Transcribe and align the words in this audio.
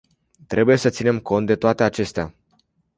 Trebuie 0.47 0.75
să 0.75 0.89
ținem 0.89 1.19
cont 1.19 1.47
de 1.47 1.55
toate 1.55 1.83
acestea. 1.83 2.33